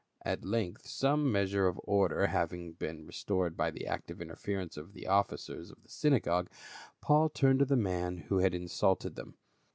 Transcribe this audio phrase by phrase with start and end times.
[0.25, 3.05] At length some measure of order having been 288 PA UL.
[3.07, 6.49] restored by the active interference of the officers of the synagogue,
[7.01, 9.35] Paul turned to the man who had insulted them.